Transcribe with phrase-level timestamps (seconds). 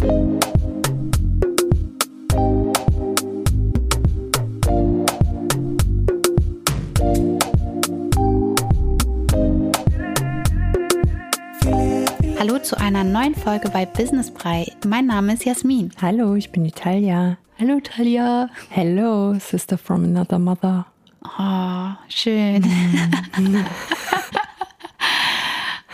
[0.00, 0.10] Hallo
[12.62, 14.70] zu einer neuen Folge bei Business Brei.
[14.86, 15.90] Mein Name ist Jasmin.
[16.00, 17.36] Hallo, ich bin die Talia.
[17.58, 18.50] Hallo Talia.
[18.70, 20.86] Hello, sister from another mother.
[21.24, 22.64] Oh, schön.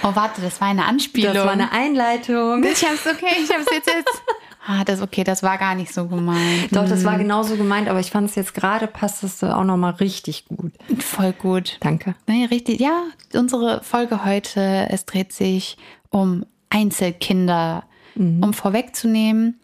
[0.04, 1.34] oh, warte, das war eine Anspielung.
[1.34, 2.62] Das war eine Einleitung.
[2.64, 4.22] Ich hab's okay, ich hab's jetzt jetzt.
[4.66, 6.74] Ah, das okay, das war gar nicht so gemeint.
[6.74, 9.92] Doch, das war genauso gemeint, aber ich fand es jetzt gerade passt es auch nochmal
[9.92, 10.72] richtig gut.
[11.00, 11.76] Voll gut.
[11.80, 12.14] Danke.
[12.26, 12.80] Nee, richtig.
[12.80, 13.02] Ja,
[13.34, 15.76] unsere Folge heute, es dreht sich
[16.08, 17.84] um Einzelkinder.
[18.16, 19.58] Um vorwegzunehmen,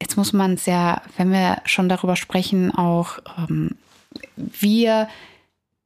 [0.00, 3.76] jetzt muss man es ja, wenn wir schon darüber sprechen, auch ähm,
[4.36, 5.08] wir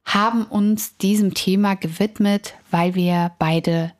[0.05, 3.93] haben uns diesem Thema gewidmet, weil wir beide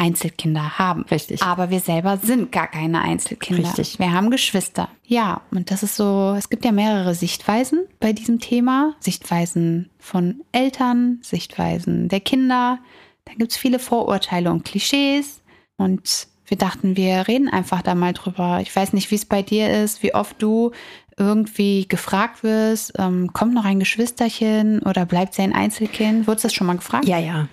[0.00, 1.04] Einzelkinder haben.
[1.10, 1.42] Richtig.
[1.42, 3.64] Aber wir selber sind gar keine Einzelkinder.
[3.64, 3.98] Richtig.
[3.98, 4.88] Wir haben Geschwister.
[5.04, 8.94] Ja, und das ist so, es gibt ja mehrere Sichtweisen bei diesem Thema.
[9.00, 12.78] Sichtweisen von Eltern, Sichtweisen der Kinder.
[13.26, 15.42] Da gibt es viele Vorurteile und Klischees.
[15.76, 18.60] Und wir dachten, wir reden einfach da mal drüber.
[18.62, 20.72] Ich weiß nicht, wie es bei dir ist, wie oft du
[21.20, 26.26] irgendwie gefragt wirst, ähm, kommt noch ein Geschwisterchen oder bleibt sie ein Einzelkind?
[26.26, 27.04] Wurdest du das schon mal gefragt?
[27.04, 27.48] Ja, ja.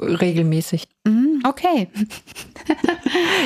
[0.00, 0.88] Regelmäßig.
[1.04, 1.88] Mhm, okay.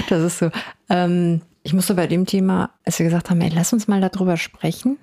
[0.08, 0.50] Das ist so.
[0.88, 4.36] Ähm, ich musste bei dem Thema, als wir gesagt haben, ey, lass uns mal darüber
[4.36, 4.96] sprechen,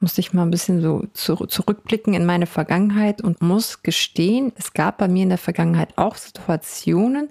[0.00, 4.72] musste ich mal ein bisschen so zu, zurückblicken in meine Vergangenheit und muss gestehen, es
[4.72, 7.28] gab bei mir in der Vergangenheit auch Situationen,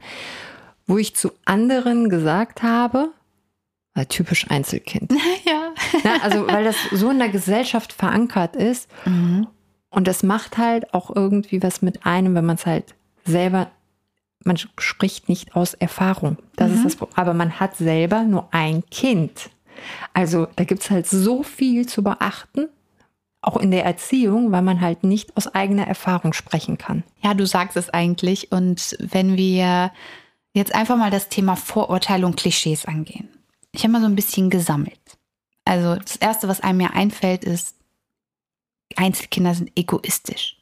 [0.86, 3.12] wo ich zu anderen gesagt habe,
[4.06, 5.12] typisch Einzelkind.
[5.46, 5.57] ja.
[6.04, 8.90] Ja, also weil das so in der Gesellschaft verankert ist
[9.90, 12.96] und das macht halt auch irgendwie was mit einem, wenn man es halt
[13.26, 13.72] selber,
[14.44, 16.38] man spricht nicht aus Erfahrung.
[16.56, 17.18] Das ist das Problem.
[17.18, 19.50] Aber man hat selber nur ein Kind.
[20.14, 22.68] Also da gibt es halt so viel zu beachten,
[23.42, 27.04] auch in der Erziehung, weil man halt nicht aus eigener Erfahrung sprechen kann.
[27.22, 28.52] Ja, du sagst es eigentlich.
[28.52, 29.92] Und wenn wir
[30.54, 33.30] jetzt einfach mal das Thema Vorurteile und Klischees angehen.
[33.72, 35.17] Ich habe mal so ein bisschen gesammelt.
[35.68, 37.76] Also das Erste, was einem ja einfällt, ist,
[38.96, 40.58] Einzelkinder sind egoistisch.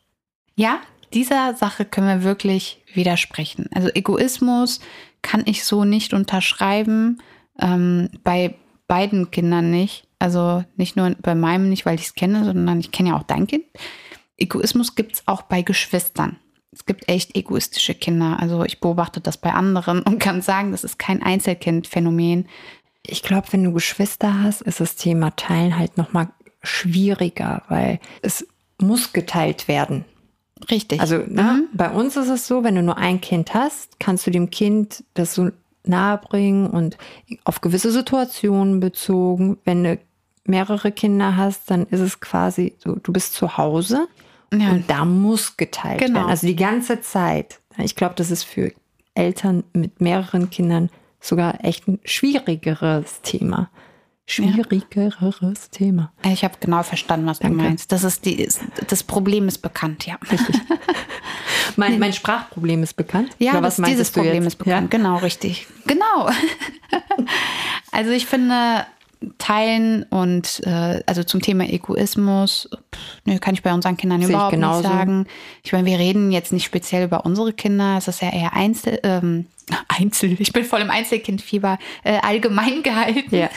[0.55, 0.79] Ja,
[1.13, 3.69] dieser Sache können wir wirklich widersprechen.
[3.73, 4.79] Also Egoismus
[5.21, 7.21] kann ich so nicht unterschreiben.
[7.59, 8.55] Ähm, bei
[8.87, 10.07] beiden Kindern nicht.
[10.19, 13.23] Also nicht nur bei meinem nicht, weil ich es kenne, sondern ich kenne ja auch
[13.23, 13.65] dein Kind.
[14.37, 16.37] Egoismus gibt es auch bei Geschwistern.
[16.71, 18.37] Es gibt echt egoistische Kinder.
[18.39, 22.47] Also ich beobachte das bei anderen und kann sagen, das ist kein Einzelkindphänomen.
[23.09, 26.29] Ich glaube, wenn du Geschwister hast, ist das Thema Teilen halt nochmal
[26.63, 28.45] schwieriger, weil es
[28.81, 30.05] muss geteilt werden.
[30.69, 30.99] Richtig.
[31.01, 34.31] Also ne, bei uns ist es so, wenn du nur ein Kind hast, kannst du
[34.31, 35.49] dem Kind das so
[35.83, 36.97] nahe bringen und
[37.43, 39.57] auf gewisse Situationen bezogen.
[39.65, 39.99] Wenn du
[40.45, 44.07] mehrere Kinder hast, dann ist es quasi so, du bist zu Hause
[44.53, 44.71] Ja.
[44.71, 46.19] und da muss geteilt Genau.
[46.19, 46.29] werden.
[46.29, 47.59] Also die ganze Zeit.
[47.77, 48.71] Ich glaube, das ist für
[49.13, 50.89] Eltern mit mehreren Kindern
[51.27, 53.69] sogar echt ein schwierigeres Thema.
[54.27, 56.11] Schwierigeres Thema.
[56.23, 57.57] ich habe genau verstanden, was Danke.
[57.57, 57.91] du meinst.
[57.91, 58.49] Das ist die,
[58.87, 60.17] das Problem ist bekannt, ja.
[61.75, 63.35] Mein, mein Sprachproblem ist bekannt.
[63.37, 64.53] Ja, Oder das, was dieses meintest du Problem jetzt?
[64.53, 64.91] ist bekannt.
[64.91, 65.67] Genau, richtig.
[65.85, 66.29] Genau.
[67.91, 68.85] also ich finde,
[69.37, 74.29] teilen und äh, also zum Thema Egoismus, pff, nö, kann ich bei unseren Kindern Sehe
[74.29, 75.27] überhaupt nicht sagen.
[75.63, 78.99] Ich meine, wir reden jetzt nicht speziell über unsere Kinder, es ist ja eher Einzel,
[79.03, 79.47] ähm,
[79.87, 83.35] Einzel, ich bin voll im Einzelkindfieber, äh, allgemein gehalten.
[83.35, 83.49] Ja.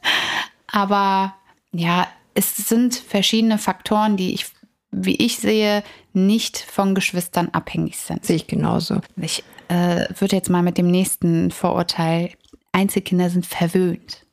[0.66, 1.34] Aber
[1.72, 4.46] ja, es sind verschiedene Faktoren, die ich,
[4.90, 5.82] wie ich sehe,
[6.12, 8.24] nicht von Geschwistern abhängig sind.
[8.24, 9.00] Sehe ich genauso.
[9.16, 12.30] Ich äh, würde jetzt mal mit dem nächsten Vorurteil,
[12.72, 14.24] Einzelkinder sind verwöhnt.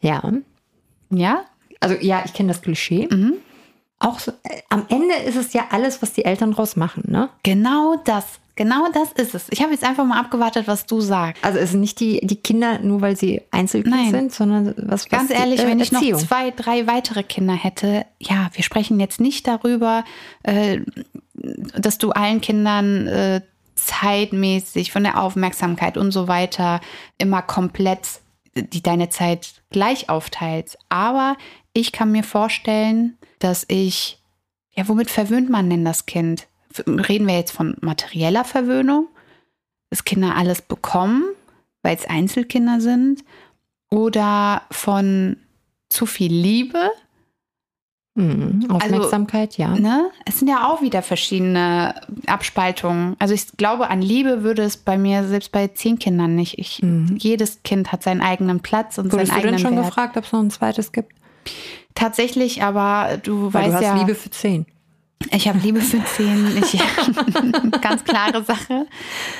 [0.00, 0.22] Ja.
[1.10, 1.44] Ja?
[1.80, 3.08] Also ja, ich kenne das Klischee.
[3.10, 3.34] Mhm.
[3.98, 7.28] Auch so, äh, am Ende ist es ja alles, was die Eltern draus machen, ne?
[7.42, 8.24] Genau das.
[8.56, 9.46] Genau das ist es.
[9.50, 11.42] Ich habe jetzt einfach mal abgewartet, was du sagst.
[11.42, 15.08] Also es sind nicht die, die Kinder nur, weil sie Einzelkind sind, sondern was, was
[15.08, 19.00] Ganz die, ehrlich, äh, wenn ich noch zwei, drei weitere Kinder hätte, ja, wir sprechen
[19.00, 20.04] jetzt nicht darüber,
[20.42, 20.80] äh,
[21.34, 23.40] dass du allen Kindern äh,
[23.76, 26.82] zeitmäßig von der Aufmerksamkeit und so weiter
[27.16, 28.20] immer komplett
[28.54, 30.78] die deine Zeit gleich aufteilst.
[30.88, 31.36] Aber
[31.72, 34.22] ich kann mir vorstellen, dass ich,
[34.74, 36.46] ja, womit verwöhnt man denn das Kind?
[36.86, 39.08] Reden wir jetzt von materieller Verwöhnung,
[39.90, 41.24] dass Kinder alles bekommen,
[41.82, 43.24] weil es Einzelkinder sind,
[43.90, 45.36] oder von
[45.88, 46.90] zu viel Liebe
[48.14, 48.66] Mhm.
[48.68, 49.78] Aufmerksamkeit, also, ja.
[49.78, 50.10] Ne?
[50.26, 51.94] Es sind ja auch wieder verschiedene
[52.26, 53.14] Abspaltungen.
[53.18, 56.58] Also ich glaube, an Liebe würde es bei mir, selbst bei zehn Kindern nicht.
[56.58, 57.16] Ich, mhm.
[57.18, 59.86] Jedes Kind hat seinen eigenen Platz und Wurdest seinen eigenen du denn schon Wert.
[59.86, 61.12] gefragt, ob es noch ein zweites gibt?
[61.94, 63.98] Tatsächlich, aber du Weil weißt du hast ja.
[63.98, 64.66] Liebe für zehn.
[65.30, 66.48] Ich habe Liebe für zehn.
[66.62, 66.80] Ich,
[67.80, 68.86] ganz klare Sache.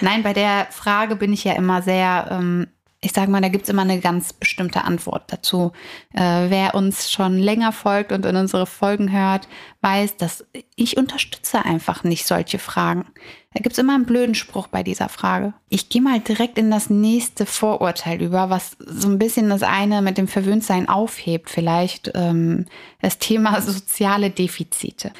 [0.00, 2.66] Nein, bei der Frage bin ich ja immer sehr, ähm,
[3.02, 5.73] ich sage mal, da gibt's immer eine ganz bestimmte Antwort dazu.
[6.12, 9.49] Äh, wer uns schon länger folgt und in unsere Folgen hört,
[9.81, 10.44] weiß, dass
[10.76, 13.06] ich unterstütze einfach nicht solche Fragen.
[13.55, 15.55] Da gibt's immer einen blöden Spruch bei dieser Frage.
[15.70, 20.02] Ich gehe mal direkt in das nächste Vorurteil über, was so ein bisschen das eine
[20.02, 22.67] mit dem Verwöhntsein aufhebt, vielleicht ähm,
[23.00, 25.12] das Thema soziale Defizite.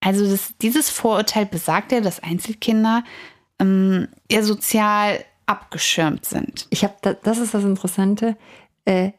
[0.00, 3.04] Also das, dieses Vorurteil besagt ja, dass Einzelkinder
[3.60, 6.66] ähm, eher sozial abgeschirmt sind.
[6.70, 8.36] Ich habe, da, das ist das Interessante,
[8.86, 9.10] äh,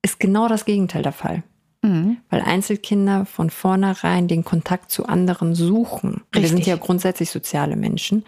[0.00, 1.42] ist genau das Gegenteil der Fall.
[1.82, 2.16] Mhm.
[2.30, 6.22] Weil Einzelkinder von vornherein den Kontakt zu anderen suchen.
[6.32, 6.50] Wir Richtig.
[6.50, 8.24] sind ja grundsätzlich soziale Menschen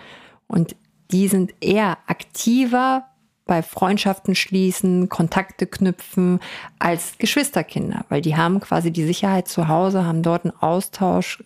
[0.46, 0.76] und
[1.10, 3.06] die sind eher aktiver
[3.46, 6.40] bei Freundschaften schließen, Kontakte knüpfen
[6.78, 11.42] als Geschwisterkinder, weil die haben quasi die Sicherheit zu Hause, haben dort einen Austausch.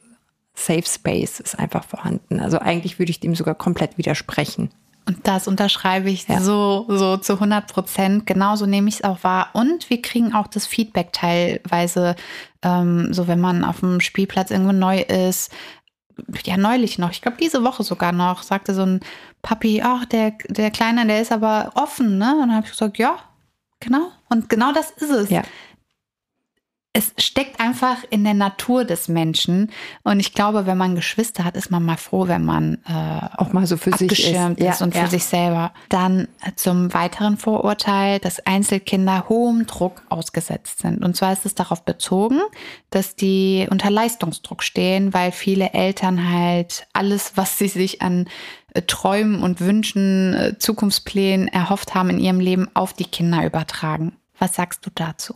[0.55, 2.41] Safe Space ist einfach vorhanden.
[2.41, 4.71] Also eigentlich würde ich dem sogar komplett widersprechen.
[5.11, 6.41] Und das unterschreibe ich Ja.
[6.41, 8.27] so, so zu 100 Prozent.
[8.27, 9.49] Genauso nehme ich es auch wahr.
[9.55, 12.15] Und wir kriegen auch das Feedback teilweise,
[12.63, 15.51] ähm, so wenn man auf dem Spielplatz irgendwo neu ist.
[16.45, 19.01] Ja, neulich noch, ich glaube diese Woche sogar noch, sagte so ein
[19.43, 22.35] Papi, ach, der, der Kleine, der ist aber offen, ne?
[22.35, 23.17] Und dann habe ich gesagt, ja,
[23.81, 24.13] genau.
[24.29, 25.31] Und genau das ist es.
[25.31, 25.43] Ja.
[26.93, 29.71] Es steckt einfach in der Natur des Menschen.
[30.03, 33.53] Und ich glaube, wenn man Geschwister hat, ist man mal froh, wenn man äh, Auch
[33.53, 34.59] mal so für sich ist.
[34.59, 35.73] ist, und für sich selber.
[35.89, 36.27] Dann
[36.57, 41.05] zum weiteren Vorurteil, dass Einzelkinder hohem Druck ausgesetzt sind.
[41.05, 42.41] Und zwar ist es darauf bezogen,
[42.91, 48.27] dass die unter Leistungsdruck stehen, weil viele Eltern halt alles, was sie sich an
[48.75, 54.17] äh, Träumen und Wünschen, äh, Zukunftsplänen erhofft haben in ihrem Leben, auf die Kinder übertragen.
[54.41, 55.35] Was sagst du dazu?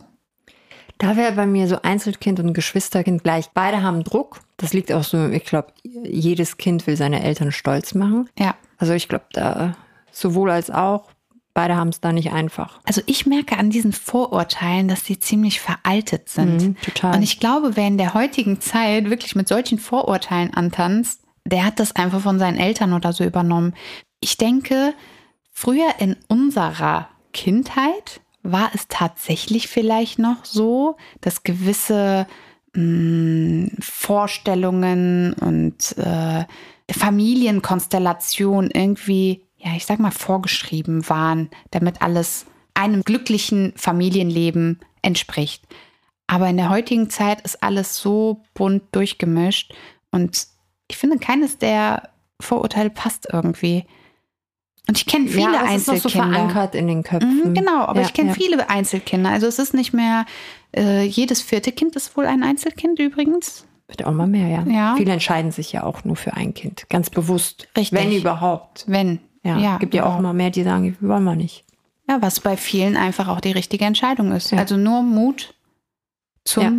[0.97, 3.49] Da wäre bei mir so Einzelkind und Geschwisterkind gleich.
[3.53, 4.39] Beide haben Druck.
[4.57, 8.29] Das liegt auch so, ich glaube, jedes Kind will seine Eltern stolz machen.
[8.39, 8.55] Ja.
[8.77, 9.75] Also ich glaube, da
[10.11, 11.09] sowohl als auch,
[11.53, 12.79] beide haben es da nicht einfach.
[12.85, 16.61] Also ich merke an diesen Vorurteilen, dass sie ziemlich veraltet sind.
[16.61, 17.17] Mhm, total.
[17.17, 21.79] Und ich glaube, wer in der heutigen Zeit wirklich mit solchen Vorurteilen antanzt, der hat
[21.79, 23.73] das einfach von seinen Eltern oder so übernommen.
[24.19, 24.93] Ich denke,
[25.51, 28.21] früher in unserer Kindheit
[28.51, 32.27] war es tatsächlich vielleicht noch so, dass gewisse
[32.73, 36.45] mh, Vorstellungen und äh,
[36.91, 45.63] Familienkonstellationen irgendwie, ja, ich sag mal, vorgeschrieben waren, damit alles einem glücklichen Familienleben entspricht.
[46.27, 49.73] Aber in der heutigen Zeit ist alles so bunt durchgemischt
[50.11, 50.47] und
[50.87, 52.09] ich finde, keines der
[52.39, 53.85] Vorurteile passt irgendwie.
[54.87, 56.33] Und ich kenne viele ja, das ist noch so Einzelkinder.
[56.37, 57.41] verankert in den Köpfen.
[57.43, 58.35] Mhm, genau, aber Ja, ich kenne ja.
[58.35, 59.29] viele Einzelkinder.
[59.31, 60.25] Also es ist nicht mehr,
[60.75, 63.65] äh, jedes vierte Kind ist wohl ein Einzelkind übrigens.
[63.87, 64.63] Wird auch mal mehr, ja.
[64.67, 64.95] Ja.
[64.95, 66.85] Viele entscheiden sich ja auch nur für ein Kind.
[66.89, 67.67] Ganz bewusst.
[67.77, 67.97] Richtig.
[67.99, 68.83] Wenn überhaupt.
[68.87, 69.19] Wenn.
[69.43, 69.57] Ja.
[69.57, 70.29] ja Gibt ja auch genau.
[70.29, 71.63] mal mehr, die sagen, wollen wir nicht.
[72.09, 74.53] Ja, was bei vielen einfach auch die richtige Entscheidung ist.
[74.53, 75.53] Also nur Mut
[76.43, 76.71] zum Ja.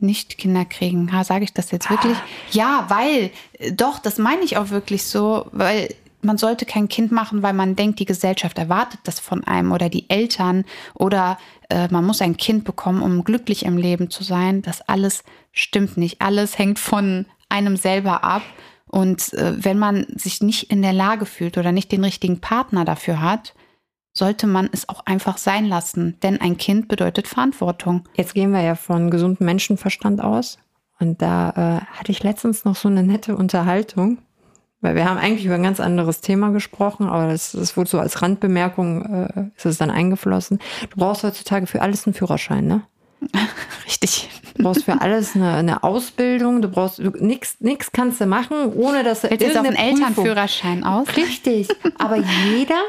[0.00, 1.12] Nicht-Kinderkriegen.
[1.12, 2.16] Ha, sage ich das jetzt wirklich?
[2.50, 3.30] Ja, weil,
[3.72, 5.94] doch, das meine ich auch wirklich so, weil
[6.24, 9.88] man sollte kein Kind machen, weil man denkt, die Gesellschaft erwartet das von einem oder
[9.88, 11.38] die Eltern oder
[11.68, 14.62] äh, man muss ein Kind bekommen, um glücklich im Leben zu sein.
[14.62, 16.20] Das alles stimmt nicht.
[16.20, 18.42] Alles hängt von einem selber ab.
[18.86, 22.84] Und äh, wenn man sich nicht in der Lage fühlt oder nicht den richtigen Partner
[22.84, 23.54] dafür hat,
[24.12, 26.18] sollte man es auch einfach sein lassen.
[26.22, 28.08] Denn ein Kind bedeutet Verantwortung.
[28.14, 30.58] Jetzt gehen wir ja von gesundem Menschenverstand aus.
[31.00, 34.18] Und da äh, hatte ich letztens noch so eine nette Unterhaltung.
[34.84, 37.98] Weil wir haben eigentlich über ein ganz anderes Thema gesprochen, aber das, das wurde so
[37.98, 40.58] als Randbemerkung, äh, ist es dann eingeflossen.
[40.90, 42.82] Du brauchst heutzutage für alles einen Führerschein, ne?
[43.86, 44.28] Richtig.
[44.56, 49.02] Du brauchst für alles eine, eine Ausbildung, du brauchst nichts nix kannst du machen, ohne
[49.02, 51.08] dass du jetzt auf einen irgendeine Prüfung- Elternführerschein aus?
[51.16, 51.68] Richtig.
[51.98, 52.80] Aber jeder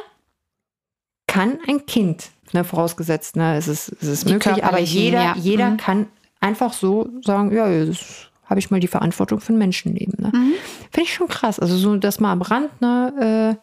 [1.28, 5.36] kann ein Kind, ne, vorausgesetzt, ne, es ist, es ist Die möglich, aber jeder, ja.
[5.38, 5.78] jeder Mhm.
[5.78, 6.08] kann
[6.40, 10.16] einfach so sagen, ja, jetzt habe ich mal die Verantwortung für ein Menschenleben.
[10.20, 10.32] Ne?
[10.34, 10.54] Mhm.
[10.92, 11.60] Finde ich schon krass.
[11.60, 13.58] Also so das mal am Rand, ne,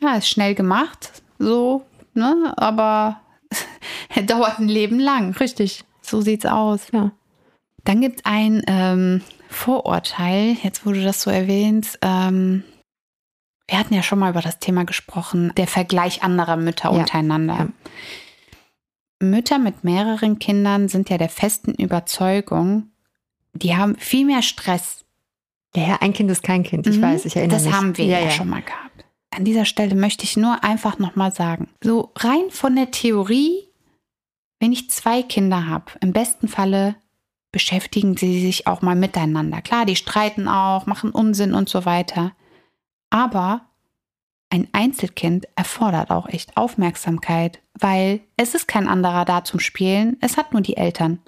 [0.00, 2.52] äh, Ja, ist schnell gemacht, so, ne?
[2.56, 3.20] Aber
[4.26, 5.34] dauert ein Leben lang.
[5.36, 5.84] richtig.
[6.02, 6.88] So sieht's aus.
[6.92, 7.10] Ja.
[7.84, 11.98] Dann gibt es ein ähm, Vorurteil, jetzt wo du das so erwähnst.
[12.02, 12.62] Ähm,
[13.68, 17.54] wir hatten ja schon mal über das Thema gesprochen, der Vergleich anderer Mütter Ja, untereinander.
[17.54, 17.68] ja.
[19.20, 22.90] Mütter mit mehreren Kindern sind ja der festen Überzeugung,
[23.62, 25.04] die haben viel mehr Stress.
[25.74, 26.86] Ja, ja, ein Kind ist kein Kind.
[26.86, 27.02] Ich Mhm.
[27.02, 27.74] weiß, ich erinnere Das mich.
[27.74, 29.04] haben wir ja, schon mal gehabt.
[29.30, 33.68] An dieser Stelle möchte ich nur einfach nochmal sagen, so rein von der Theorie,
[34.60, 36.96] wenn ich zwei Kinder habe, im besten Falle
[37.52, 39.60] beschäftigen sie sich auch mal miteinander.
[39.60, 42.32] Klar, die streiten auch, machen Unsinn und so weiter.
[43.10, 43.62] Aber
[44.50, 50.36] ein Einzelkind erfordert auch echt Aufmerksamkeit, weil es ist kein anderer da zum Spielen, es
[50.36, 51.18] hat nur die Eltern.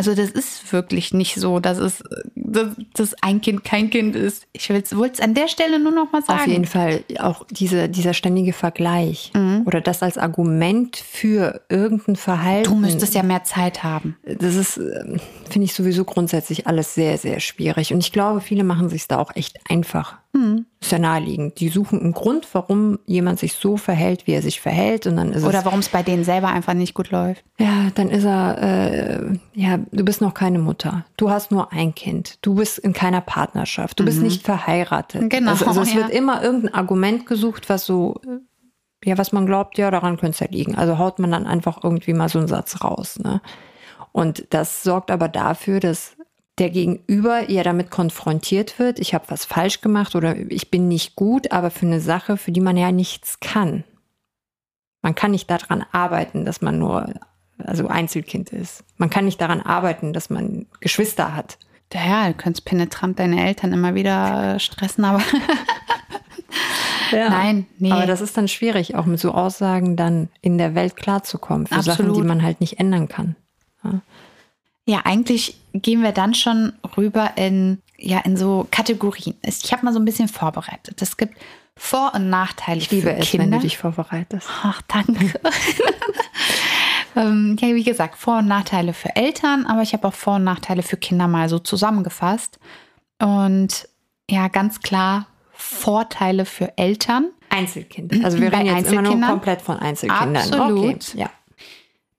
[0.00, 2.02] Also das ist wirklich nicht so, dass es
[2.34, 4.46] dass, dass ein Kind kein Kind ist.
[4.54, 6.40] Ich wollte es an der Stelle nur noch mal sagen.
[6.40, 9.64] Auf jeden Fall auch diese, dieser ständige Vergleich Mhm.
[9.66, 12.70] oder das als Argument für irgendein Verhalten.
[12.70, 14.16] Du müsstest ja mehr Zeit haben.
[14.24, 17.92] Das ist, ähm, finde ich sowieso grundsätzlich alles sehr, sehr schwierig.
[17.92, 20.16] Und ich glaube, viele machen sich da auch echt einfach.
[20.32, 20.66] Mhm.
[20.80, 21.58] Ist ja naheliegend.
[21.58, 25.06] Die suchen einen Grund, warum jemand sich so verhält, wie er sich verhält.
[25.06, 27.44] Und dann ist Oder warum es bei denen selber einfach nicht gut läuft.
[27.58, 31.04] ja, dann ist er, äh, ja, du bist noch keine Mutter.
[31.16, 32.38] Du hast nur ein Kind.
[32.42, 33.98] Du bist in keiner Partnerschaft.
[33.98, 35.22] Du bist nicht verheiratet.
[35.22, 35.28] Mhm.
[35.30, 36.00] Genau, Also, also es ja.
[36.00, 40.34] wird immer irgendein Argument gesucht, was so, äh, ja, was man glaubt, ja, daran könnte
[40.34, 40.76] es ja liegen.
[40.76, 43.18] Also haut man dann einfach irgendwie mal so einen Satz raus.
[43.18, 43.40] Ne?
[44.12, 46.16] Und das sorgt aber dafür, dass
[46.60, 51.16] der Gegenüber ja damit konfrontiert wird, ich habe was falsch gemacht oder ich bin nicht
[51.16, 53.84] gut, aber für eine Sache, für die man ja nichts kann.
[55.02, 57.14] Man kann nicht daran arbeiten, dass man nur
[57.58, 58.84] also Einzelkind ist.
[58.96, 61.58] Man kann nicht daran arbeiten, dass man Geschwister hat.
[61.92, 65.22] Ja, du könntest penetrant deine Eltern immer wieder stressen, aber
[67.12, 67.90] Nein, nee.
[67.90, 71.82] Aber das ist dann schwierig, auch mit so Aussagen dann in der Welt klarzukommen für
[71.82, 72.16] Sachen, Absolut.
[72.16, 73.34] die man halt nicht ändern kann.
[73.82, 74.00] ja,
[74.98, 79.34] eigentlich gehen wir dann schon rüber in, ja, in so Kategorien.
[79.42, 81.00] Ich habe mal so ein bisschen vorbereitet.
[81.00, 81.34] Es gibt
[81.76, 83.44] Vor- und Nachteile Ich liebe für es, Kinder.
[83.44, 84.46] wenn du dich vorbereitest.
[84.62, 85.40] Ach, danke.
[87.16, 90.44] ähm, ja, wie gesagt, Vor- und Nachteile für Eltern, aber ich habe auch Vor- und
[90.44, 92.58] Nachteile für Kinder mal so zusammengefasst.
[93.18, 93.88] Und
[94.28, 97.30] ja, ganz klar Vorteile für Eltern.
[97.50, 98.24] Einzelkind.
[98.24, 100.36] Also wir Bei reden jetzt immer nur komplett von Einzelkindern.
[100.36, 101.10] Absolut.
[101.10, 101.18] Okay.
[101.18, 101.30] Ja.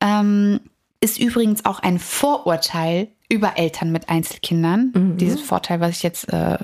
[0.02, 0.60] Ähm,
[1.02, 4.92] ist übrigens auch ein Vorurteil über Eltern mit Einzelkindern.
[4.94, 5.18] Mhm.
[5.18, 6.58] Dieses Vorteil, was ich jetzt äh,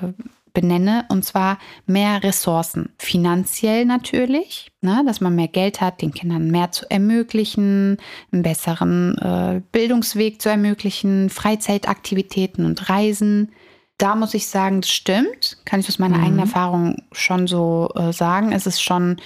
[0.54, 2.90] benenne, und zwar mehr Ressourcen.
[2.98, 7.98] Finanziell natürlich, ne, dass man mehr Geld hat, den Kindern mehr zu ermöglichen,
[8.32, 13.52] einen besseren äh, Bildungsweg zu ermöglichen, Freizeitaktivitäten und Reisen.
[13.98, 15.58] Da muss ich sagen, das stimmt.
[15.64, 18.52] Kann ich aus meiner eigenen Erfahrung schon so äh, sagen.
[18.52, 19.16] Es ist schon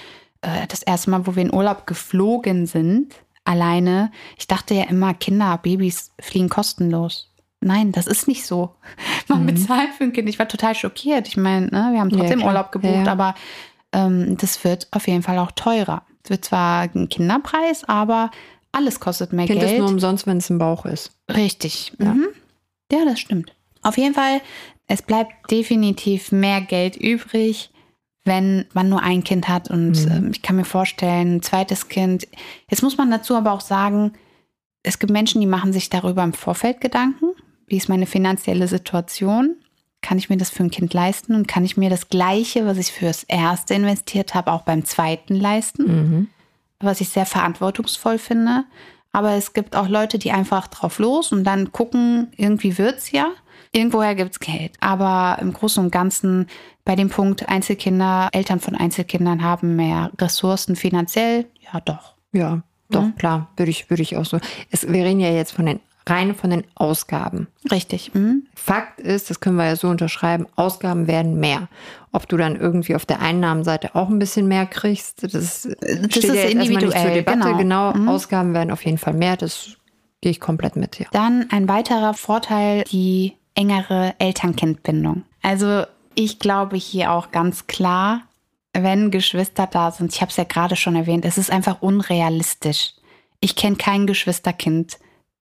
[0.41, 3.13] äh, das erste Mal, wo wir in Urlaub geflogen sind,
[3.45, 4.11] alleine.
[4.37, 7.29] Ich dachte ja immer, Kinder, Babys fliegen kostenlos.
[7.61, 8.75] Nein, das ist nicht so.
[9.27, 10.27] Man bezahlt für ein Kind.
[10.29, 11.27] Ich war total schockiert.
[11.27, 12.49] Ich meine, ne, wir haben Ja, trotzdem klar.
[12.51, 13.11] Urlaub gebucht, Ja, ja.
[13.11, 13.35] aber
[13.93, 16.03] ähm, das wird auf jeden Fall auch teurer.
[16.23, 18.31] Es wird zwar ein Kinderpreis, aber
[18.71, 19.73] alles kostet mehr Kind Geld.
[19.73, 21.11] ist nur umsonst, wenn es im Bauch ist.
[21.33, 21.93] Richtig.
[21.99, 22.13] Ja.
[22.13, 22.27] Mhm.
[22.91, 23.53] Ja, das stimmt.
[23.81, 24.41] Auf jeden Fall,
[24.87, 27.69] es bleibt definitiv mehr Geld übrig,
[28.25, 29.69] wenn man nur ein Kind hat.
[29.69, 30.11] Und Mhm.
[30.11, 32.27] ähm, ich kann mir vorstellen, ein zweites Kind.
[32.69, 34.13] Jetzt muss man dazu aber auch sagen,
[34.83, 37.27] es gibt Menschen, die machen sich darüber im Vorfeld Gedanken.
[37.67, 39.55] Wie ist meine finanzielle Situation?
[40.01, 41.33] Kann ich mir das für ein Kind leisten?
[41.35, 45.35] Und kann ich mir das Gleiche, was ich fürs erste investiert habe, auch beim zweiten
[45.35, 45.83] leisten?
[45.85, 46.27] Mhm.
[46.79, 48.65] was ich sehr verantwortungsvoll finde.
[49.13, 53.29] Aber es gibt auch Leute, die einfach drauf los und dann gucken, irgendwie wird's ja.
[53.71, 54.71] Irgendwoher gibt's Geld.
[54.79, 56.47] Aber im Großen und Ganzen
[56.85, 62.13] bei dem Punkt Einzelkinder, Eltern von Einzelkindern haben mehr Ressourcen finanziell, ja doch.
[62.33, 63.15] Ja, doch, Mhm.
[63.15, 64.39] klar, würde ich, würde ich auch so.
[64.71, 67.47] Es, wir reden ja jetzt von den rein von den Ausgaben.
[67.71, 68.13] Richtig.
[68.13, 68.45] Mhm.
[68.55, 71.69] Fakt ist, das können wir ja so unterschreiben, Ausgaben werden mehr.
[72.11, 75.77] Ob du dann irgendwie auf der Einnahmenseite auch ein bisschen mehr kriegst, das, Das steht
[75.77, 77.55] ist ja erstmal nicht zur individuell, Debatte.
[77.57, 77.93] genau.
[77.93, 79.77] Genau, Ausgaben werden auf jeden Fall mehr, das
[80.19, 81.05] gehe ich komplett mit, ja.
[81.13, 85.23] Dann ein weiterer Vorteil, die engere Eltern-Kind-Bindung.
[85.41, 85.83] Also
[86.15, 88.21] ich glaube hier auch ganz klar,
[88.73, 92.93] wenn Geschwister da sind, ich habe es ja gerade schon erwähnt, es ist einfach unrealistisch.
[93.39, 94.97] Ich kenne kein Geschwisterkind,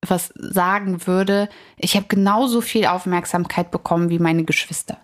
[0.06, 4.98] was sagen würde, ich habe genauso viel Aufmerksamkeit bekommen wie meine Geschwister.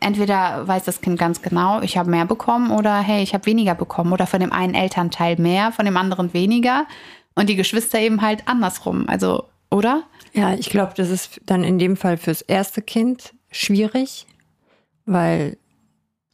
[0.00, 3.74] Entweder weiß das Kind ganz genau, ich habe mehr bekommen oder hey, ich habe weniger
[3.74, 6.86] bekommen oder von dem einen Elternteil mehr, von dem anderen weniger
[7.34, 9.08] und die Geschwister eben halt andersrum.
[9.08, 10.02] Also, oder?
[10.36, 14.26] Ja, ich glaube, das ist dann in dem Fall fürs erste Kind schwierig,
[15.06, 15.56] weil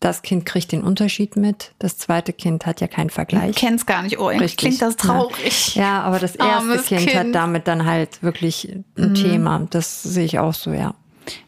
[0.00, 1.72] das Kind kriegt den Unterschied mit.
[1.78, 3.50] Das zweite Kind hat ja keinen Vergleich.
[3.50, 4.18] Ich kenn's gar nicht.
[4.18, 5.06] Oh, Richtig, klingt das ja.
[5.06, 5.76] traurig.
[5.76, 7.28] Ja, aber das erste kind, hat Kind.
[7.28, 7.32] Mhm.
[7.32, 9.66] damit dann halt wirklich ein Thema.
[9.70, 10.94] Das sehe ich auch so, ja.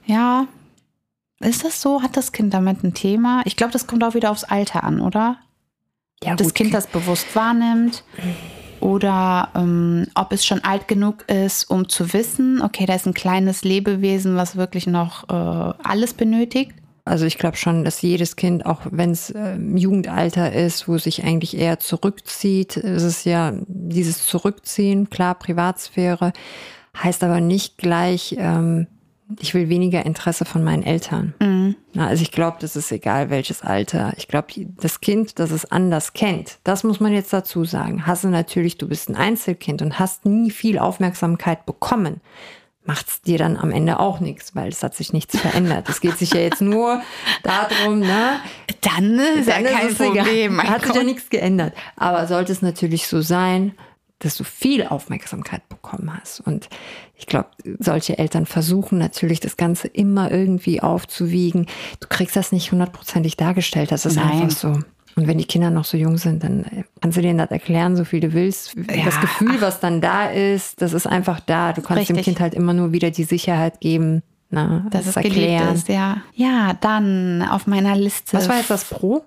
[0.07, 0.47] Ja.
[1.41, 2.03] Ist das so?
[2.03, 3.43] Hat das Kind damit ein Thema?
[3.45, 5.39] Ich glaube, das kommt auch wieder aufs Alter an, oder?
[6.23, 6.55] Ja, das gut.
[6.55, 8.05] Kind das bewusst wahrnimmt.
[8.81, 13.15] Oder ähm, ob es schon alt genug ist, um zu wissen, okay, da ist ein
[13.15, 16.73] kleines Lebewesen, was wirklich noch äh, alles benötigt.
[17.07, 21.23] Also ich glaube schon, dass jedes Kind, auch wenn es äh, Jugendalter ist, wo sich
[21.23, 26.33] eigentlich eher zurückzieht, ist es ja dieses Zurückziehen, klar, Privatsphäre,
[26.97, 28.87] heißt aber nicht gleich, ähm,
[29.41, 31.35] ich will weniger Interesse von meinen Eltern.
[31.41, 31.77] Mhm.
[31.93, 34.13] Na, also ich glaube, das ist egal, welches Alter.
[34.17, 34.49] Ich glaube,
[34.81, 38.07] das Kind, das es anders kennt, das muss man jetzt dazu sagen.
[38.07, 42.21] Hast du natürlich, du bist ein Einzelkind und hast nie viel Aufmerksamkeit bekommen
[42.85, 45.89] macht es dir dann am Ende auch nichts, weil es hat sich nichts verändert.
[45.89, 47.03] Es geht sich ja jetzt nur
[47.43, 48.41] darum, ne?
[48.83, 50.63] Dann ist dann ja kein ist Problem.
[50.63, 51.75] Hat sich ja nichts geändert.
[51.97, 53.73] Aber sollte es natürlich so sein,
[54.25, 56.41] dass du viel Aufmerksamkeit bekommen hast.
[56.41, 56.69] Und
[57.15, 61.67] ich glaube, solche Eltern versuchen natürlich, das Ganze immer irgendwie aufzuwiegen.
[62.01, 63.93] Du kriegst das nicht hundertprozentig dargestellt.
[63.93, 64.43] Das ist Nein.
[64.43, 64.79] einfach so.
[65.17, 66.67] Und wenn die Kinder noch so jung sind, dann
[67.01, 68.75] kannst du denen das erklären, so viel du willst.
[68.75, 69.05] Ja.
[69.05, 71.73] Das Gefühl, was dann da ist, das ist einfach da.
[71.73, 72.17] Du kannst Richtig.
[72.17, 74.23] dem Kind halt immer nur wieder die Sicherheit geben.
[74.51, 75.75] Na, das ist erklären.
[75.75, 76.19] Ist, ja.
[76.35, 78.37] ja, dann auf meiner Liste.
[78.37, 79.25] Was war jetzt das Pro?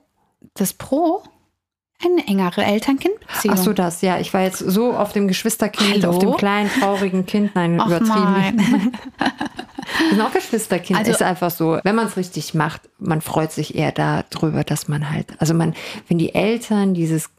[0.55, 1.23] Das Pro?
[2.03, 3.55] Eine engere Eltern-Kind-Beziehung.
[3.57, 4.19] Ach so, das, ja.
[4.19, 6.09] Ich war jetzt so auf dem Geschwisterkind, Hallo?
[6.09, 7.55] auf dem kleinen, traurigen Kind.
[7.55, 8.57] Nein, Och übertrieben.
[8.57, 10.99] Wir sind auch Geschwisterkind.
[10.99, 14.87] Also, ist einfach so, wenn man es richtig macht, man freut sich eher darüber, dass
[14.87, 15.73] man halt, also man,
[16.07, 17.31] wenn die Eltern dieses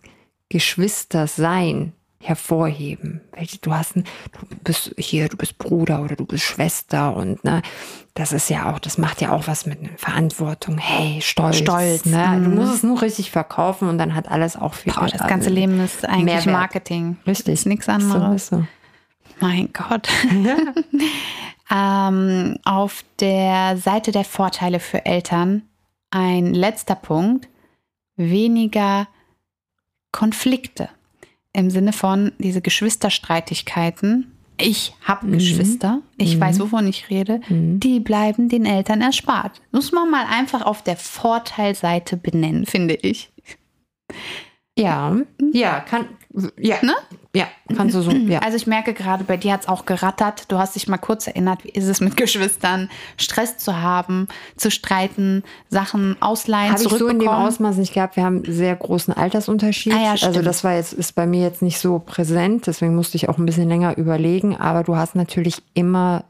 [0.48, 3.20] Geschwistersein hervorheben.
[3.32, 7.44] Welche du hast, ein, du bist hier, du bist Bruder oder du bist Schwester und
[7.44, 7.62] ne,
[8.14, 10.78] das ist ja auch, das macht ja auch was mit Verantwortung.
[10.78, 11.58] Hey, Stolz.
[11.58, 12.04] Stolz.
[12.04, 12.26] Ne?
[12.26, 12.44] Mhm.
[12.44, 14.92] Du musst es nur richtig verkaufen und dann hat alles auch viel.
[14.92, 16.52] Boah, das ganze Leben ist eigentlich Mehrwert.
[16.52, 17.16] Marketing.
[17.26, 17.54] Richtig.
[17.54, 18.48] Ist nichts anderes.
[18.48, 18.66] So, so.
[19.40, 20.08] Mein Gott.
[21.70, 25.62] ähm, auf der Seite der Vorteile für Eltern
[26.10, 27.48] ein letzter Punkt.
[28.16, 29.06] Weniger
[30.10, 30.88] Konflikte
[31.52, 34.32] im Sinne von diese Geschwisterstreitigkeiten.
[34.60, 35.32] Ich habe mhm.
[35.32, 36.40] Geschwister, ich mhm.
[36.40, 37.78] weiß, wovon ich rede, mhm.
[37.80, 39.60] die bleiben den Eltern erspart.
[39.70, 43.30] Muss man mal einfach auf der Vorteilseite benennen, finde ich.
[44.76, 45.16] Ja,
[45.52, 46.06] ja, kann,
[46.56, 46.94] ja, ne?
[47.38, 48.10] Ja, kannst du so.
[48.28, 48.40] Ja.
[48.40, 50.50] Also ich merke gerade, bei dir hat es auch gerattert.
[50.50, 54.70] Du hast dich mal kurz erinnert, wie ist es mit Geschwistern, Stress zu haben, zu
[54.70, 58.16] streiten, Sachen ausleihen, Habe ich so in dem Ausmaß nicht gehabt.
[58.16, 59.94] Wir haben einen sehr großen Altersunterschied.
[59.94, 63.16] Ah, ja, also das war jetzt, ist bei mir jetzt nicht so präsent, deswegen musste
[63.16, 64.56] ich auch ein bisschen länger überlegen.
[64.56, 66.24] Aber du hast natürlich immer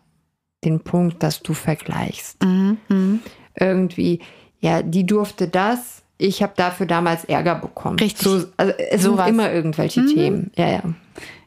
[0.64, 2.44] den Punkt, dass du vergleichst.
[2.44, 2.76] Mhm.
[2.88, 3.20] mhm.
[3.58, 4.20] Irgendwie,
[4.60, 7.98] ja, die durfte das, ich habe dafür damals Ärger bekommen.
[7.98, 8.22] Richtig.
[8.22, 10.14] So, also es so sind immer irgendwelche mhm.
[10.14, 10.50] Themen.
[10.56, 10.82] Ja, ja.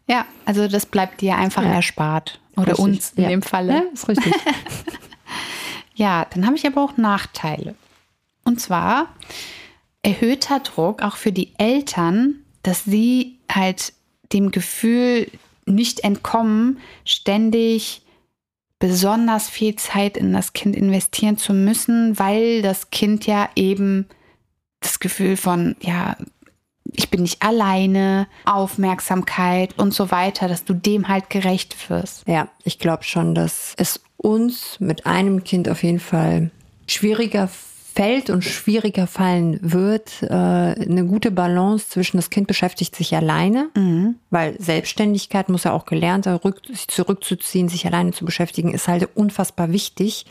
[0.07, 1.73] Ja, also das bleibt dir einfach ja.
[1.73, 2.39] erspart.
[2.55, 2.85] Oder richtig.
[2.85, 3.29] uns in ja.
[3.29, 3.73] dem Falle.
[3.73, 4.33] Ja, ist richtig.
[5.95, 7.75] ja, dann habe ich aber auch Nachteile.
[8.43, 9.07] Und zwar
[10.03, 13.93] erhöhter Druck auch für die Eltern, dass sie halt
[14.33, 15.27] dem Gefühl
[15.65, 18.01] nicht entkommen, ständig
[18.79, 24.07] besonders viel Zeit in das Kind investieren zu müssen, weil das Kind ja eben
[24.81, 26.17] das Gefühl von, ja,
[26.93, 32.27] ich bin nicht alleine, Aufmerksamkeit und so weiter, dass du dem halt gerecht wirst.
[32.27, 36.51] Ja, ich glaube schon, dass es uns mit einem Kind auf jeden Fall
[36.87, 37.47] schwieriger
[37.93, 43.69] fällt und schwieriger fallen wird, äh, eine gute Balance zwischen das Kind beschäftigt sich alleine,
[43.75, 44.15] mhm.
[44.29, 46.29] weil Selbstständigkeit muss ja auch gelernt,
[46.67, 50.25] sich zurückzuziehen, sich alleine zu beschäftigen, ist halt unfassbar wichtig,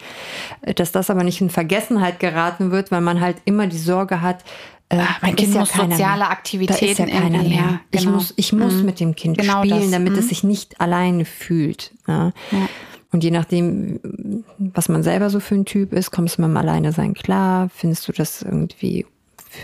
[0.75, 4.43] dass das aber nicht in Vergessenheit geraten wird, weil man halt immer die Sorge hat,
[4.89, 7.81] äh, Ach, mein Kind ja muss soziale Aktivitäten da ist ja keiner mehr.
[7.91, 8.03] Genau.
[8.03, 8.85] Ich muss, ich muss mhm.
[8.85, 9.91] mit dem Kind genau spielen, das.
[9.93, 10.19] damit mhm.
[10.19, 11.93] es sich nicht alleine fühlt.
[12.09, 12.33] Ja.
[12.51, 12.69] ja.
[13.13, 16.57] Und je nachdem, was man selber so für ein Typ ist, kommst du mit dem
[16.57, 19.05] Alleine sein klar, findest du das irgendwie,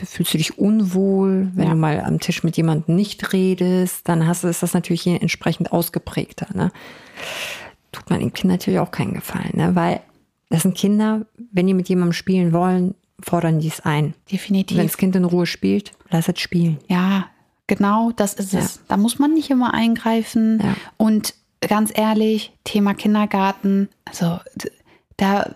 [0.05, 1.71] fühlst du dich unwohl, wenn ja.
[1.71, 5.73] du mal am Tisch mit jemandem nicht redest, dann hast du, ist das natürlich entsprechend
[5.73, 6.49] ausgeprägter.
[6.55, 6.73] Ne?
[7.93, 9.77] Tut man dem Kind natürlich auch keinen Gefallen, ne?
[9.77, 10.01] weil
[10.49, 14.15] das sind Kinder, wenn die mit jemandem spielen wollen, fordern die es ein.
[14.31, 14.77] Definitiv.
[14.77, 16.79] Wenn das Kind in Ruhe spielt, lass es spielen.
[16.89, 17.27] Ja,
[17.67, 18.61] genau, das ist ja.
[18.61, 18.81] es.
[18.89, 20.61] Da muss man nicht immer eingreifen.
[20.63, 20.77] Ja.
[20.97, 24.39] Und ganz ehrlich, Thema Kindergarten, also
[25.17, 25.51] da,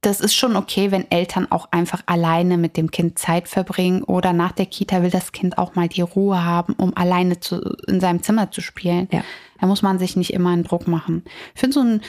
[0.00, 4.32] das ist schon okay, wenn Eltern auch einfach alleine mit dem Kind Zeit verbringen oder
[4.32, 8.00] nach der Kita will das Kind auch mal die Ruhe haben, um alleine zu, in
[8.00, 9.08] seinem Zimmer zu spielen.
[9.12, 9.22] Ja.
[9.60, 11.24] Da muss man sich nicht immer einen Druck machen.
[11.54, 12.00] Ich finde so, ein,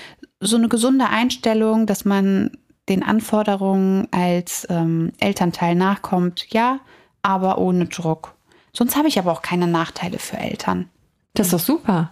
[0.42, 2.52] so eine gesunde Einstellung, dass man
[2.90, 6.80] den Anforderungen als ähm, Elternteil nachkommt, ja,
[7.22, 8.36] aber ohne Druck.
[8.74, 10.90] Sonst habe ich aber auch keine Nachteile für Eltern.
[11.34, 12.12] Das ist doch super.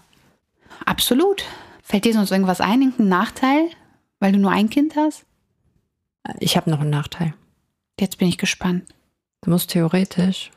[0.86, 1.43] Absolut.
[1.81, 3.69] Fällt dir sonst irgendwas ein, irgendein Nachteil,
[4.19, 5.25] weil du nur ein Kind hast?
[6.39, 7.33] Ich habe noch einen Nachteil.
[7.99, 8.83] Jetzt bin ich gespannt.
[9.41, 10.51] Du musst theoretisch,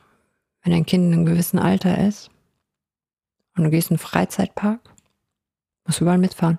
[0.62, 2.31] wenn dein Kind in einem gewissen Alter ist,
[3.57, 4.81] und du gehst in einen Freizeitpark,
[5.87, 6.59] musst überall mitfahren.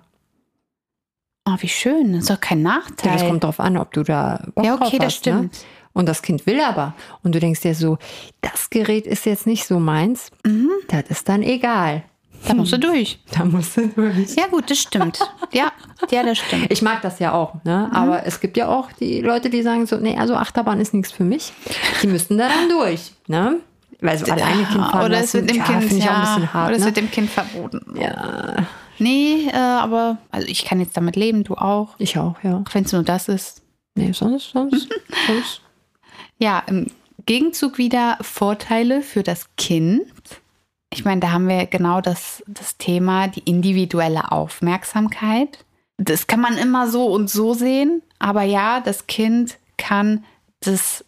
[1.46, 2.12] Oh, wie schön.
[2.12, 3.12] Das ist doch kein Nachteil.
[3.12, 5.32] Ja, das kommt drauf an, ob du da Bock Ja, okay, drauf das hast, ne?
[5.32, 5.64] stimmt.
[5.94, 6.94] Und das Kind will aber.
[7.22, 7.98] Und du denkst dir so,
[8.42, 10.30] das Gerät ist jetzt nicht so meins.
[10.44, 10.70] Mhm.
[10.88, 12.04] Das ist dann egal.
[12.46, 13.18] Da musst du durch.
[13.32, 14.34] Da musst du durch.
[14.36, 15.18] Ja, gut, das stimmt.
[15.52, 15.72] Ja,
[16.10, 16.70] ja, das stimmt.
[16.70, 17.90] Ich mag das ja auch, ne?
[17.92, 21.10] Aber es gibt ja auch die Leute, die sagen so, nee, also Achterbahn ist nichts
[21.10, 21.52] für mich.
[22.02, 23.56] Die müssten da dann durch, ne?
[24.00, 26.52] Weil so alleine Kind fahren Oder es wird dem ja, Kind, ja, auch ein bisschen
[26.52, 26.86] hart, oder es ne?
[26.86, 27.80] wird dem Kind verboten.
[27.98, 28.66] Ja,
[28.98, 31.94] Nee, äh, aber also ich kann jetzt damit leben, du auch.
[31.98, 32.62] ich auch, ja.
[32.66, 33.62] Auch wenn es nur das ist.
[33.94, 34.88] Nee, sonst, sonst,
[35.26, 35.60] sonst.
[36.38, 36.86] Ja, im
[37.26, 40.02] Gegenzug wieder Vorteile für das Kind.
[40.90, 45.64] Ich meine, da haben wir genau das, das Thema, die individuelle Aufmerksamkeit.
[45.98, 50.24] Das kann man immer so und so sehen, aber ja, das Kind kann
[50.60, 51.04] das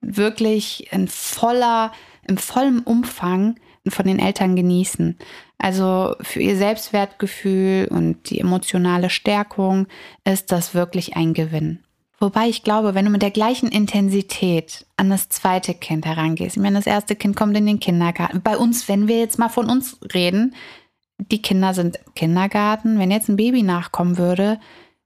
[0.00, 1.92] wirklich in voller,
[2.26, 3.56] im vollen Umfang
[3.88, 5.18] von den Eltern genießen.
[5.58, 9.86] Also für ihr Selbstwertgefühl und die emotionale Stärkung
[10.24, 11.83] ist das wirklich ein Gewinn.
[12.24, 16.62] Wobei ich glaube, wenn du mit der gleichen Intensität an das zweite Kind herangehst, ich
[16.62, 18.40] meine, das erste Kind kommt in den Kindergarten.
[18.40, 20.54] Bei uns, wenn wir jetzt mal von uns reden,
[21.18, 22.98] die Kinder sind im Kindergarten.
[22.98, 24.58] Wenn jetzt ein Baby nachkommen würde,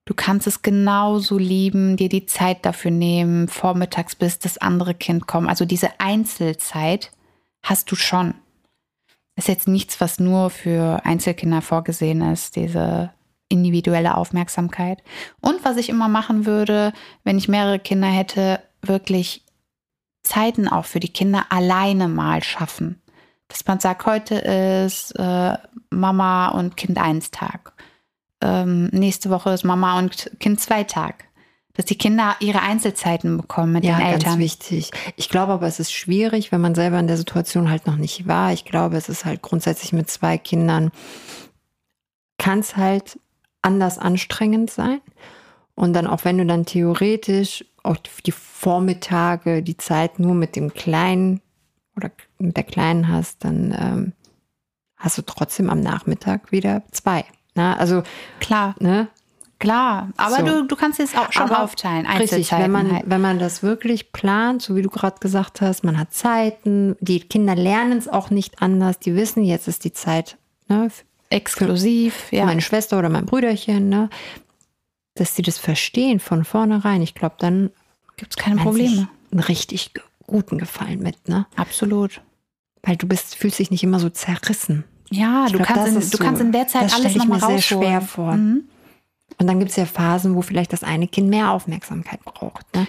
[0.04, 5.26] du kannst es genauso lieben, dir die Zeit dafür nehmen, vormittags bis das andere Kind
[5.26, 5.48] kommt.
[5.48, 7.10] Also diese Einzelzeit
[7.64, 8.34] hast du schon.
[9.34, 13.10] Ist jetzt nichts, was nur für Einzelkinder vorgesehen ist, diese
[13.48, 15.02] individuelle Aufmerksamkeit.
[15.40, 16.92] Und was ich immer machen würde,
[17.24, 19.44] wenn ich mehrere Kinder hätte, wirklich
[20.22, 23.00] Zeiten auch für die Kinder alleine mal schaffen.
[23.48, 25.54] Dass man sagt, heute ist äh,
[25.90, 27.72] Mama und Kind eins Tag.
[28.42, 31.24] Ähm, nächste Woche ist Mama und Kind zwei Tag.
[31.72, 34.38] Dass die Kinder ihre Einzelzeiten bekommen mit Ja, den ganz Eltern.
[34.40, 34.90] wichtig.
[35.16, 38.26] Ich glaube aber, es ist schwierig, wenn man selber in der Situation halt noch nicht
[38.26, 38.52] war.
[38.52, 40.90] Ich glaube, es ist halt grundsätzlich mit zwei Kindern,
[42.36, 43.18] kann es halt
[43.62, 45.00] anders anstrengend sein.
[45.74, 50.74] Und dann auch wenn du dann theoretisch auch die Vormittage, die Zeit nur mit dem
[50.74, 51.40] Kleinen
[51.96, 54.12] oder mit der Kleinen hast, dann ähm,
[54.96, 57.24] hast du trotzdem am Nachmittag wieder zwei.
[57.54, 58.02] Na, also,
[58.40, 59.08] Klar, ne?
[59.58, 60.10] klar.
[60.16, 60.44] Aber So.
[60.44, 62.06] du, du kannst es auch schon Aber aufteilen.
[62.06, 63.04] Richtig, wenn man, halt.
[63.06, 67.20] wenn man das wirklich plant, so wie du gerade gesagt hast, man hat Zeiten, die
[67.20, 70.36] Kinder lernen es auch nicht anders, die wissen, jetzt ist die Zeit
[70.68, 70.88] ne,
[71.30, 72.46] Exklusiv, ja.
[72.46, 74.08] meine Schwester oder mein Brüderchen, ne,
[75.14, 77.02] dass sie das verstehen von vornherein.
[77.02, 77.70] Ich glaube, dann
[78.16, 79.08] Gibt es keine Probleme.
[79.30, 79.90] einen richtig
[80.26, 81.46] guten Gefallen mit, ne?
[81.56, 82.20] Absolut.
[82.82, 84.84] Weil du bist, fühlst dich nicht immer so zerrissen.
[85.10, 87.38] Ja, Ich du, glaub, kannst in, du so- kannst in der Zeit das alles nochmal
[87.38, 87.82] mir sehr rausholen.
[87.88, 88.32] schwer vor.
[88.34, 88.64] Mhm.
[89.40, 92.64] Und dann gibt es ja Phasen, wo vielleicht das eine Kind mehr Aufmerksamkeit braucht.
[92.74, 92.86] Ne?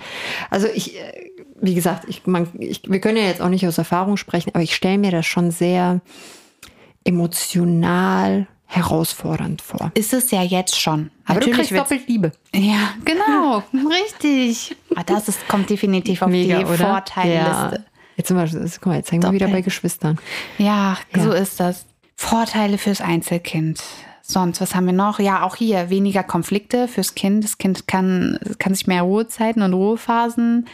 [0.50, 3.78] Also ich, äh, wie gesagt, ich, man, ich, wir können ja jetzt auch nicht aus
[3.78, 6.02] Erfahrung sprechen, aber ich stelle mir das schon sehr
[7.10, 9.92] emotional herausfordernd vor.
[9.96, 11.10] Ist es ja jetzt schon.
[11.26, 12.32] Aber du kriegst doppelt Liebe.
[12.54, 13.64] Ja, genau.
[13.90, 14.76] richtig.
[14.96, 17.26] Ah, das ist, kommt definitiv auf die Vorteilliste.
[17.26, 17.74] Ja.
[18.16, 20.20] Jetzt, sind wir, jetzt, guck mal, jetzt hängen wir wieder bei Geschwistern.
[20.58, 21.24] Ja, Ja.
[21.24, 21.86] so ist das.
[22.16, 23.82] Vorteile fürs Einzelkind.
[24.22, 25.20] Sonst, was haben wir noch?
[25.20, 27.44] Ja, auch hier weniger Konflikte fürs Kind.
[27.44, 30.68] Das Kind kann, kann sich mehr Ruhezeiten und Ruhephasen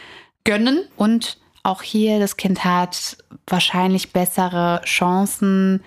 [0.44, 0.80] gönnen.
[0.96, 5.82] Und auch hier, das Kind hat wahrscheinlich bessere Chancen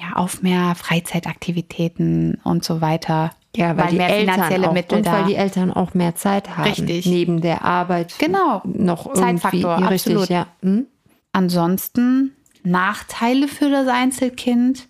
[0.00, 3.32] ja, auf mehr Freizeitaktivitäten und so weiter.
[3.56, 5.12] Ja, weil, Weil die mehr Eltern finanzielle auch, Mittel und da.
[5.12, 6.68] weil die Eltern auch mehr Zeit haben.
[6.68, 7.06] Richtig.
[7.06, 8.14] Neben der Arbeit.
[8.18, 8.62] Genau.
[8.64, 9.12] Noch.
[9.14, 10.28] Zeitfaktor, richtig, absolut.
[10.28, 10.46] ja.
[10.62, 10.86] Hm?
[11.32, 14.88] Ansonsten Nachteile für das Einzelkind.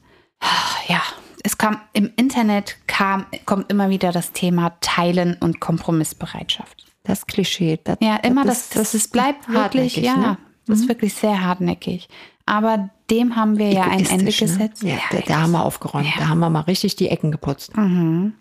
[0.88, 1.01] Ja,
[1.42, 6.87] es kam im Internet kam, kommt immer wieder das Thema Teilen und Kompromissbereitschaft.
[7.05, 7.79] Das Klischee.
[7.83, 10.38] Das, Ja, immer das, das, es bleibt wirklich, ja, ne?
[10.66, 12.09] das ist wirklich sehr hartnäckig.
[12.49, 14.33] Aber dem haben wir ja ein Ende ne?
[14.33, 14.83] gesetzt.
[14.83, 16.07] Ja, da, da haben wir aufgeräumt.
[16.07, 16.13] Ja.
[16.19, 17.73] Da haben wir mal richtig die Ecken geputzt.
[17.77, 18.35] Ein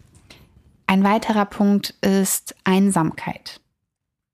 [0.88, 3.60] weiterer Punkt ist Einsamkeit.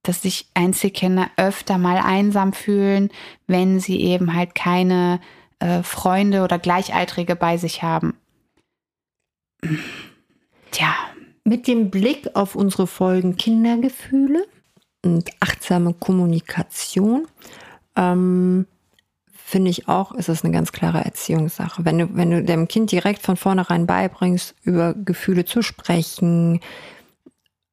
[0.04, 3.10] Dass sich Einzelkinder öfter mal einsam fühlen,
[3.48, 5.20] wenn sie eben halt keine
[5.60, 8.16] äh, Freunde oder Gleichaltrige bei sich haben.
[10.72, 10.94] Tja,
[11.46, 14.46] Mit dem Blick auf unsere Folgen Kindergefühle
[15.04, 17.28] und achtsame Kommunikation
[17.96, 18.68] ähm,
[19.46, 21.86] finde ich auch, ist es eine ganz klare Erziehungssache.
[21.86, 26.60] Wenn du, wenn du dem Kind direkt von vornherein beibringst, über Gefühle zu sprechen,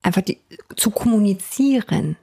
[0.03, 0.41] einfach die,
[0.77, 2.17] zu kommunizieren,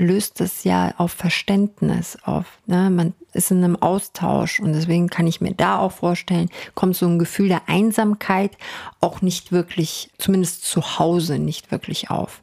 [0.00, 2.58] löst es ja auf Verständnis auf.
[2.66, 2.90] Ne?
[2.90, 7.06] Man ist in einem Austausch und deswegen kann ich mir da auch vorstellen, kommt so
[7.06, 8.56] ein Gefühl der Einsamkeit
[9.00, 12.40] auch nicht wirklich, zumindest zu Hause nicht wirklich auf.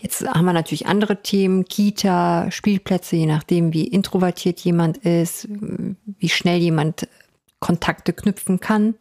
[0.00, 6.28] Jetzt haben wir natürlich andere Themen, Kita, Spielplätze, je nachdem, wie introvertiert jemand ist, wie
[6.28, 7.08] schnell jemand
[7.58, 8.94] Kontakte knüpfen kann.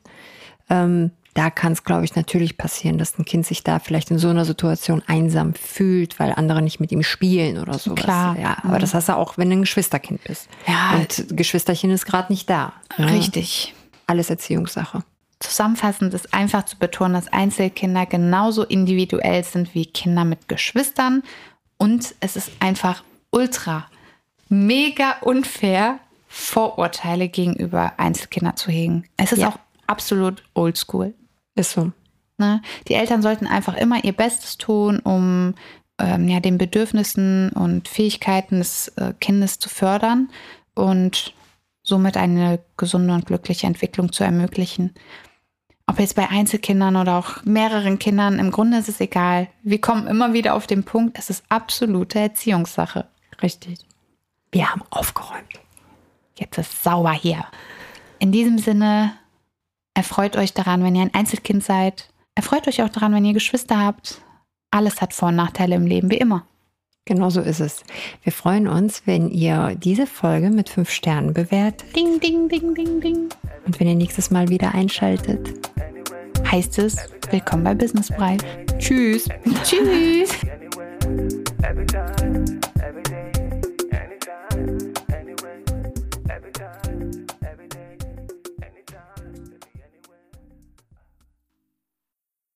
[0.69, 4.17] Ähm, da kann es, glaube ich, natürlich passieren, dass ein Kind sich da vielleicht in
[4.17, 8.03] so einer Situation einsam fühlt, weil andere nicht mit ihm spielen oder sowas.
[8.03, 8.37] Klar.
[8.39, 10.49] Ja, aber das hast du auch, wenn du ein Geschwisterkind bist.
[10.65, 10.95] Ja.
[10.95, 12.73] Und Geschwisterchen ist gerade nicht da.
[12.97, 13.11] ne?
[13.11, 13.75] Richtig.
[14.07, 15.03] Alles Erziehungssache.
[15.39, 21.21] Zusammenfassend ist einfach zu betonen, dass Einzelkinder genauso individuell sind wie Kinder mit Geschwistern.
[21.77, 23.85] Und es ist einfach ultra,
[24.49, 29.05] mega unfair, Vorurteile gegenüber Einzelkindern zu hegen.
[29.17, 29.49] Es ist Ja.
[29.49, 31.13] auch absolut oldschool.
[31.57, 31.91] Ist so.
[32.37, 32.61] Ne?
[32.87, 35.55] Die Eltern sollten einfach immer ihr Bestes tun, um
[35.99, 40.29] ähm, ja, den Bedürfnissen und Fähigkeiten des äh, Kindes zu fördern
[40.75, 41.33] und
[41.83, 44.93] somit eine gesunde und glückliche Entwicklung zu ermöglichen.
[45.87, 49.47] Ob jetzt bei Einzelkindern oder auch mehreren Kindern, im Grunde ist es egal.
[49.63, 53.07] Wir kommen immer wieder auf den Punkt, es ist absolute Erziehungssache.
[53.41, 53.79] Richtig.
[54.51, 55.59] Wir haben aufgeräumt.
[56.37, 57.45] Jetzt ist sauber hier.
[58.19, 59.13] In diesem Sinne,
[59.97, 62.07] erfreut euch daran, wenn ihr ein Einzelkind seid.
[62.35, 64.21] Erfreut euch auch daran, wenn ihr Geschwister habt.
[64.69, 66.45] Alles hat Vor- und Nachteile im Leben, wie immer.
[67.05, 67.83] Genau so ist es.
[68.21, 73.01] Wir freuen uns, wenn ihr diese Folge mit fünf Sternen bewertet Ding, ding, ding, ding,
[73.01, 73.29] ding.
[73.65, 75.51] und wenn ihr nächstes Mal wieder einschaltet.
[76.51, 76.97] Heißt es,
[77.31, 78.37] willkommen bei Business Brei.
[78.77, 79.27] Tschüss.
[79.63, 80.29] Tschüss.